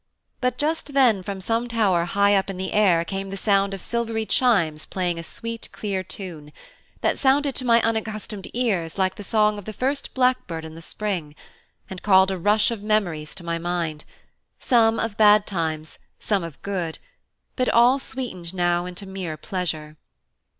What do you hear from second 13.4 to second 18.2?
my mind, some of bad times, some of good, but all